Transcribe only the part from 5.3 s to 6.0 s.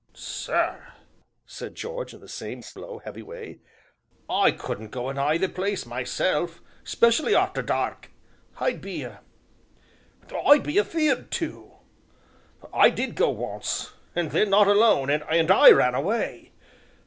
the place